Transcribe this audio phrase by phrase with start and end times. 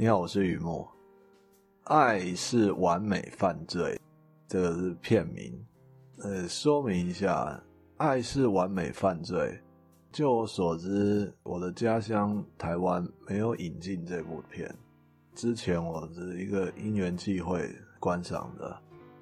[0.00, 0.88] 你好，我是雨墨。
[1.82, 4.00] 爱是完美犯罪，
[4.46, 5.52] 这个是片名。
[6.22, 7.60] 呃，说明一下，
[7.96, 9.60] 爱是完美犯罪。
[10.12, 14.72] 就我所知，我的家乡台湾没有引进这部片。
[15.34, 17.68] 之前我是一个因缘际会
[17.98, 18.80] 观赏的。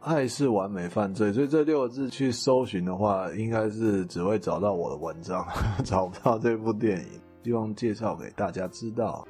[0.00, 5.46] 爱是完美犯罪，所以这六个字去搜寻的话，应该是只会找到我的文章，
[5.82, 7.20] 找不到这部电影。
[7.42, 9.26] 希望介绍给大家知道。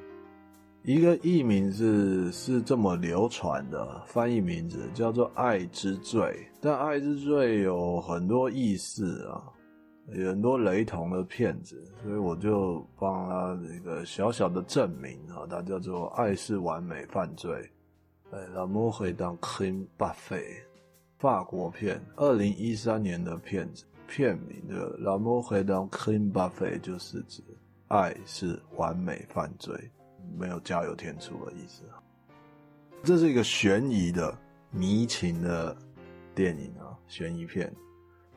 [0.83, 6.21] 一个译名是是这么流传的翻译名字叫做《爱之罪》，
[6.61, 9.43] 但《爱之罪》有很多意思啊，
[10.13, 17.51] 有很多雷同的片子，所以我就帮他一个小小的证明啊，它叫做《爱是完美犯罪》。
[18.31, 20.63] 哎，L'amour est un crime parfait，
[21.17, 27.43] 法国片，二零一三年的片子，片名的 L'amour est un crime parfait 就是指
[27.89, 29.75] 爱是完美犯罪。
[30.37, 31.83] 没有加油添醋的意思。
[33.03, 34.37] 这是一个悬疑的
[34.71, 35.75] 迷情的
[36.35, 37.73] 电影啊，悬疑片，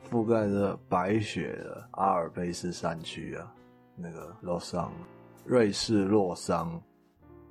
[0.09, 3.53] 覆盖着白雪的阿尔卑斯山区啊，
[3.95, 4.91] 那个洛桑，
[5.45, 6.81] 瑞士洛桑，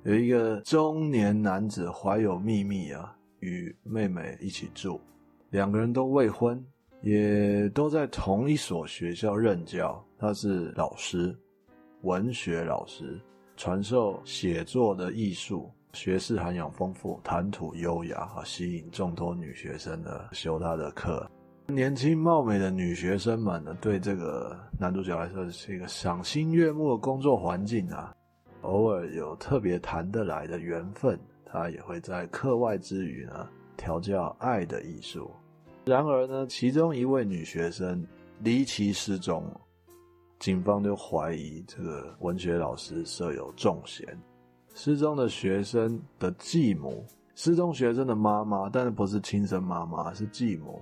[0.03, 4.99] 有一个中年男子怀有秘密啊，与妹妹一起住，
[5.51, 6.63] 两个人都未婚，
[7.01, 11.37] 也都在同一所学校任教，他是老师，
[12.01, 13.21] 文学老师。
[13.55, 21.29] 传授写作的艺术，学识涵养丰富，谈吐优雅，啊吸引众多女学生呢修他的课。
[21.67, 28.13] 年轻貌美的女学生们呢，对这个男主角来说是一个赏心悦目的工作环境啊。
[28.63, 35.31] 偶尔有特别谈得来的缘分，他也会在课外之余呢，调教爱的艺术。
[35.85, 38.05] 然而呢，其中一位女学生
[38.39, 39.45] 离奇失踪。
[40.43, 44.05] 警方就怀疑这个文学老师设有重嫌，
[44.75, 50.81] 失踪的学生的继母，失踪学生的妈妈，但是不是亲生妈妈，是继母，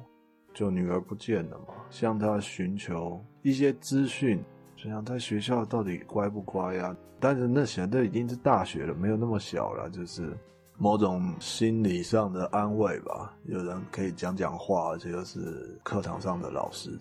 [0.52, 4.44] 就女儿不见了嘛，向他寻求一些资讯，
[4.76, 6.98] 就像在学校到底乖不乖呀？
[7.20, 10.36] 但是那现在都已经是大学了，没有那么小了，就是
[10.80, 13.38] 某种心理上的安慰吧。
[13.46, 17.00] 有人可以讲讲话，而且又是课堂上的老师。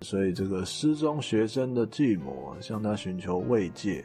[0.00, 4.04] 所以，这个失踪学生的继母向他寻求慰藉，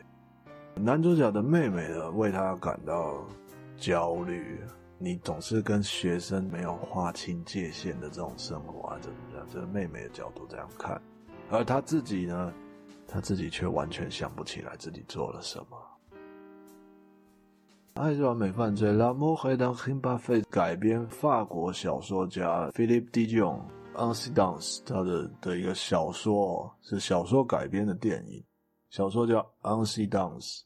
[0.76, 3.24] 男主角的妹妹呢，为他感到
[3.78, 4.60] 焦虑。
[4.98, 9.46] 你总是跟学生没有划清界限的这种生活啊，怎么样？
[9.52, 11.02] 这个妹妹的角度这样看，
[11.50, 12.54] 而他自己呢，
[13.08, 15.78] 他自己却完全想不起来自己做了什么。
[18.02, 23.60] 《爱是完美犯罪》L'amour est un crime parfait 改编法国小说家 Philippe Dijon。
[23.94, 28.44] Incidence，他的的一个小说是小说改编的电影，
[28.90, 30.62] 小说叫 Incidence。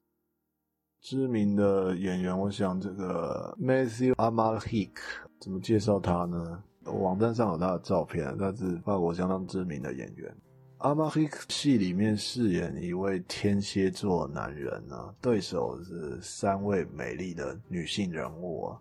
[1.00, 4.92] 知名的演员，我想这个 Matthew Amalric
[5.40, 6.64] 怎么介绍他呢？
[6.86, 10.36] 网站上有他的照片，他是法国相当知名的演员。
[10.80, 18.80] Amalric 戏里面饰演一位天蝎座男人啊，对手是三位美丽的女性人物啊。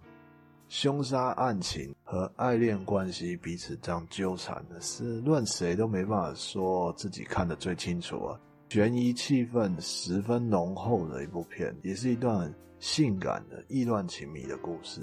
[0.69, 8.41] 凶杀案情和爱恋关系彼此这样纠缠的是，论谁都没办法说自己看得最清楚啊！
[8.69, 15.00] 悬疑气氛十分浓厚的一部片，也是一段性感的意乱情迷的故事。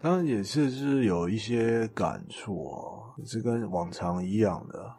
[0.00, 4.92] 当然也是是有一些感触哦，是跟往常一样的。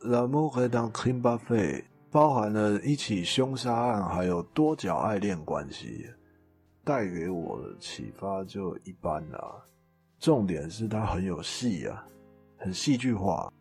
[0.00, 6.08] L'amour est un crime parfait 包含了一起凶杀案，还有多角爱恋关系，
[6.82, 9.62] 带给我的启发就一般啦。
[10.18, 12.04] 重点是它很有戏啊，
[12.58, 13.52] 很戏剧化。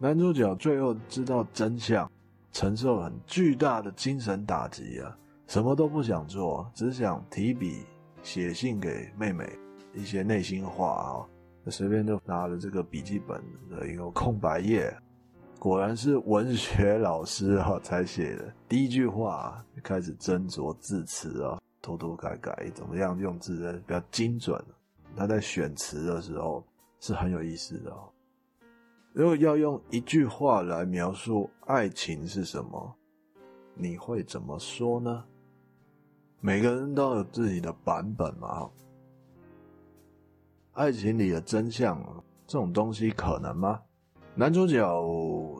[0.00, 2.10] 男主角最后知道真相，
[2.50, 7.84] 承受很巨大的精神打击啊，什么都不想做，只想提笔
[8.20, 9.48] 写信给妹妹
[9.94, 13.40] 一些内心话啊，随便就拿了这个笔记本
[13.70, 14.92] 的一个空白页。
[15.62, 24.60] 果然是文学老师哈才写的， 第一句话就开始斟酌字词啊，涂涂改改，怎么样用字比较精准。
[25.14, 26.66] 他在选词的时候
[26.98, 28.10] 是很有意思的哦。
[29.12, 32.92] 如果要用一句话来描述爱情是什么，
[33.76, 35.24] 你会怎么说呢？
[36.40, 38.68] 每个人都有自己的版本嘛。
[40.72, 42.02] 爱情里的真相
[42.48, 43.80] 这种东西可能吗？
[44.34, 44.82] 男主角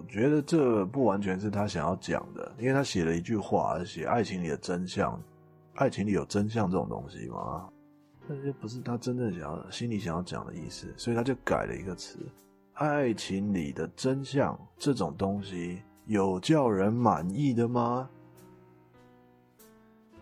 [0.08, 5.20] 觉得这不完全是他想要讲的，因为他写了一句话，写爱情里的真相，
[5.74, 7.68] 爱情里有真相这种东西吗？
[8.26, 12.18] 但是不是他真正想要、心里想要讲的意思，所以他就改了一个词，
[12.72, 18.08] 爱情里的真相这种东西有叫人满意的吗？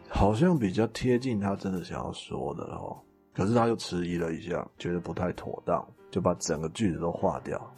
[0.08, 2.98] 好像比较贴近他真的想要说的哦。
[3.32, 7.72] 可是他又迟疑了一下，觉得不太妥当，就把整个句子都划掉，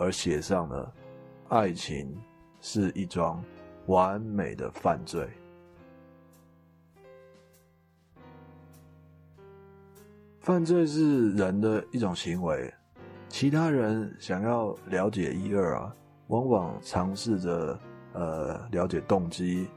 [0.00, 0.92] 而写上了
[1.50, 2.16] “爱情
[2.60, 3.42] 是一桩
[3.86, 5.28] 完美的犯罪”。
[10.40, 12.72] 犯罪是人的一种行为，
[13.28, 15.94] 其他人想要了解一二啊，
[16.28, 17.78] 往往尝试着
[18.14, 19.68] 呃了解动机，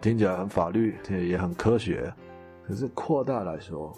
[0.00, 2.12] 听起来很法律，也很科学，
[2.64, 3.92] 可是扩大来说。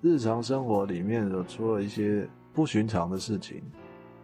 [0.00, 3.62] 日常生活里面有出了一些不寻常的事情，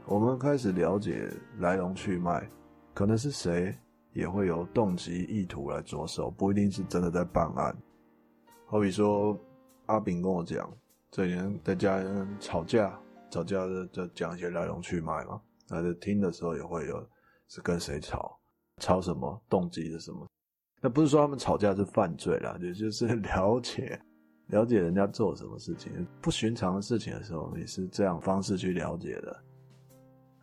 [0.07, 2.47] 我们开始了解来龙去脉，
[2.93, 3.75] 可能是谁
[4.13, 7.75] 也会由动机意图来着手，不一定是真的在办案。
[8.67, 9.39] 好比说，
[9.87, 10.71] 阿炳跟我讲，
[11.11, 12.99] 这几天在家人吵架，
[13.31, 15.41] 吵架的就讲一些来龙去脉嘛，
[15.71, 17.03] 那在听的时候也会有
[17.49, 18.39] 是跟谁吵，
[18.83, 20.27] 吵什么，动机是什么。
[20.83, 23.99] 那不是说他们吵架是犯罪啦，也就是了解。
[24.49, 29.35] 了解人家做什么事情，不寻常的事情的时候，也是这样方式去了解的。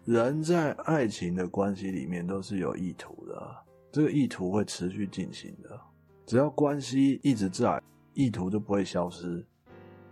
[0.06, 3.56] 人在爱情的关系里面都是有意图的，
[3.92, 5.80] 这个意图会持续进行的。
[6.26, 7.82] 只要关系一直在，
[8.14, 9.46] 意图就不会消失。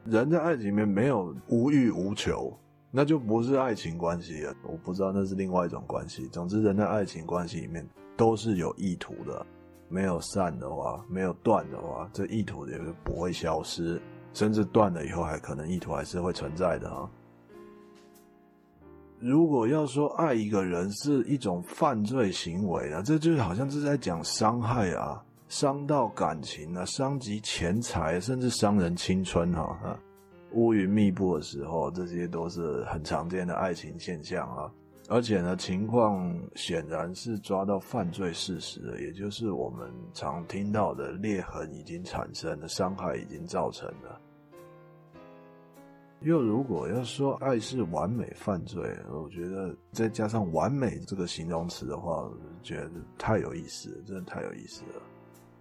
[0.05, 2.55] 人在爱情里面没有无欲无求，
[2.91, 4.55] 那就不是爱情关系了。
[4.63, 6.27] 我不知道那是另外一种关系。
[6.27, 9.45] 总之，人在爱情关系里面都是有意图的。
[9.87, 13.99] 没有散的话，没有断的话，这意图也就不会消失，
[14.35, 17.09] 甚至断了以后还可能意图还是会存在的啊。
[19.21, 29.99] 如果要说爱一个人是一种犯罪行为啊，这就好像是在讲伤害啊，伤到感情啊，伤及钱财，甚至伤人青春哈。
[30.53, 34.71] 乌云密布的时候，这些都是很常见的爱情现象啊。
[35.09, 44.21] 而且呢，情况显然是抓到犯罪事实了，也就是我们常听到的裂痕已经产生了，伤害已经造成了。
[46.21, 55.01] 又如果要说爱是完美犯罪，我觉得再加上“完美”这个形容词的话，我觉得太有意思了，真的太有意思了。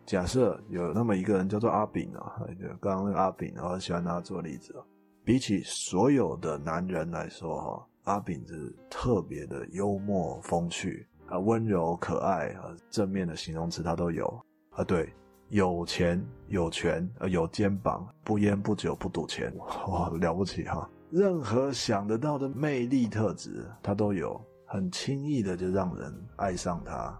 [0.05, 4.85] 假设有那么一个人叫做阿炳啊，就刚刚那个阿炳，我很喜欢拿他做例子啊，
[5.25, 7.85] 比起所有的男人来说，哈。
[8.05, 14.27] 阿炳是特别的幽默风趣啊，温柔可爱啊，正面的形容词他都有
[14.71, 14.83] 啊。
[14.83, 15.13] 对，
[15.51, 19.53] 有钱有权呃，有肩膀，不烟不酒不赌钱，
[19.89, 20.89] 哇，了不起哈！
[21.11, 27.19] 任何想得到的魅力特质他都有，很轻易的就让人爱上他。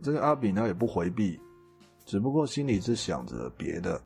[0.00, 1.40] 这个阿炳他也不回避，
[2.04, 4.00] 只不过心里是想着别的，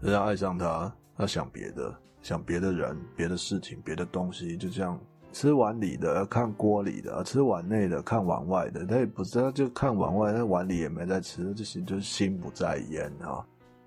[0.00, 1.92] 人家爱上他，他想别的，
[2.22, 4.98] 想别的人、别的事情、别的东西，就这样。
[5.32, 8.84] 吃碗里的看锅里的，吃碗内的看碗外的。
[8.86, 13.44] 他也不知道，就看碗外，那碗里也没在吃，就心就心不在焉啊。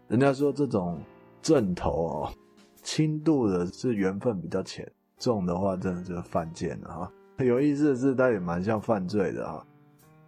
[0.07, 0.99] 人家说这种
[1.41, 2.33] 正头哦，
[2.83, 7.11] 轻度的是缘分比较浅，重的话真的就是犯贱了哈。
[7.43, 9.65] 有意思的是，他也蛮像犯罪的哈。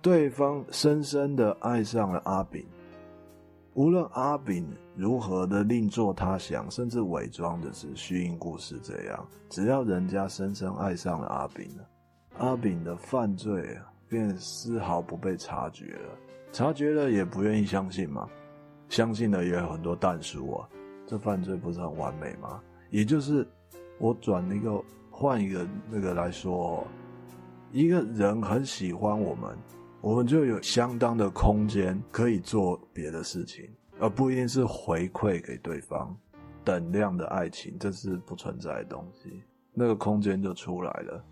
[0.01, 2.66] 对方深深的爱上了阿炳。
[3.75, 11.68] 无论阿炳如何的另作他想，甚至伪装的是虚应故事这样，只要人家深深爱上了阿炳，
[12.38, 13.75] 阿炳的犯罪
[14.08, 16.18] 便丝毫不被察觉了。
[16.52, 18.30] 察觉了也不愿意相信嘛，
[18.90, 20.69] 相信了也有很多但书啊。
[21.07, 22.62] 这犯罪不是很完美吗？
[22.92, 23.47] 也就是
[23.97, 26.86] 我转一个换一个那个来说，
[27.71, 29.57] 一个人很喜欢我们。
[30.04, 36.14] 我们就有相当的空间可以做别的事情，而不一定是回馈给对方。
[36.62, 39.42] 等量的爱情，这是不存在的东西，
[39.74, 41.24] 那个空间就出来了。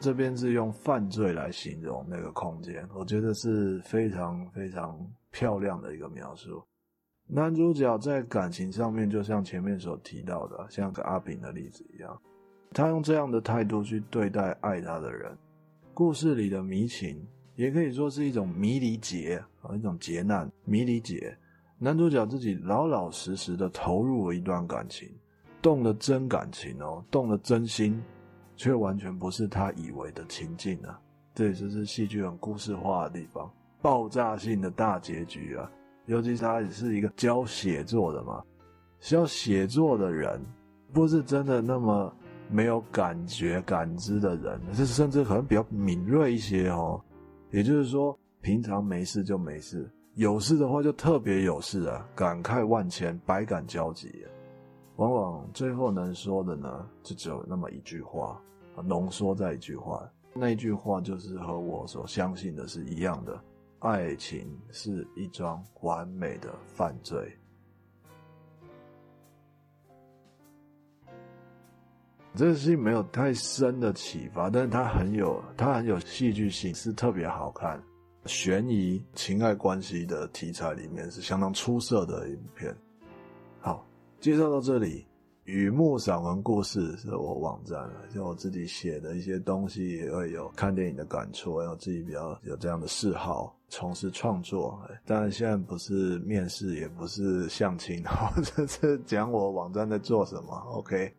[0.00, 4.98] 这边是用犯罪来形容那个空间，我觉得是非常非常
[5.30, 6.60] 漂亮的一个描述。
[7.28, 12.20] 男主角在感情上面，就像前面所提到的，像个阿炳的例子一样，
[12.72, 15.38] 他用这样的态度去对待爱他的人。
[15.94, 17.24] 故事里的迷情。
[17.58, 21.36] 也可以说是一种迷离劫啊，一种劫难，迷离劫。
[21.76, 25.10] 男主角自己老老实实的投入了一段感情，
[25.60, 28.00] 动了真感情哦，动了真心，
[28.54, 31.00] 却完全不是他以为的情境啊。
[31.34, 35.68] 这也就是戏剧很故事化的地方，爆炸性的大结局啊。
[36.06, 38.40] 尤其是他也是一个教写作的嘛，
[39.00, 40.40] 教写作的人，
[40.92, 42.14] 不是真的那么
[42.48, 47.02] 没有感觉感知的人，这甚至可能比较敏锐一些哦。
[47.50, 54.26] 也就是说，平常没事就没事，有事的话就特别有事啊，感慨万千，百感交集啊。
[54.96, 58.40] 往往最后能说的呢，就只有那么一句话，
[58.84, 63.40] 浓缩在一句话：那句话就是和我所相信的是一样的，
[63.78, 67.32] 爱情是一桩完美的犯罪。
[72.38, 77.82] 这个戏没有太深的启发，但是它很有，它很有戏剧性，是特别好看。
[78.26, 82.72] 悬疑、情爱关系的题材里面是相当出色的影片。
[83.58, 83.84] 好，
[84.20, 85.04] 介绍到这里。
[85.46, 94.80] 雨幕散文故事是我网站，就我自己写的一些东西，也会有看电影的感触，有自己比较有这样的嗜好，从事创作。
[95.04, 100.54] 当然现在不是面试，也不是相亲， 或者是讲我网站在做什么。
[100.70, 101.12] OK，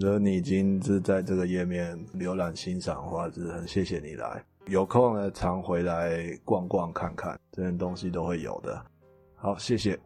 [0.00, 4.42] 如果你已经是在这个页面浏览欣赏的话，是很谢谢你来。
[4.66, 8.84] 有空呢，常回来逛逛看看，这些东西都会有的。
[9.36, 9.98] 好，谢谢。